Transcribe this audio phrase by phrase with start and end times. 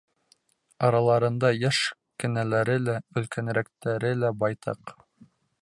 [0.87, 1.83] Араларында йәш
[2.23, 4.99] кенәләре лә, өлкәнерәктәре лә байтаҡ.